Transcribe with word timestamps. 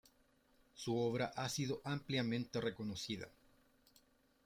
Su 0.73 0.97
obra 0.97 1.25
ha 1.35 1.47
sido 1.47 1.79
ampliamente 1.83 2.59
reconocida. 2.59 3.27